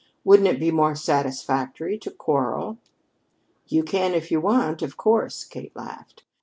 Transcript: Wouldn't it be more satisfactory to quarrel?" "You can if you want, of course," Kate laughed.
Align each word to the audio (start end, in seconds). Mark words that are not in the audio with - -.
Wouldn't 0.23 0.47
it 0.49 0.59
be 0.59 0.71
more 0.71 0.95
satisfactory 0.95 1.95
to 1.99 2.09
quarrel?" 2.09 2.79
"You 3.67 3.83
can 3.83 4.15
if 4.15 4.31
you 4.31 4.41
want, 4.41 4.81
of 4.81 4.97
course," 4.97 5.43
Kate 5.43 5.75
laughed. 5.75 6.23